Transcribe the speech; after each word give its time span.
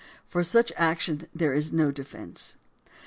For 0.27 0.41
such 0.41 0.71
action 0.77 1.27
there 1.35 1.53
is 1.53 1.71
no 1.71 1.91
defence. 1.91 2.55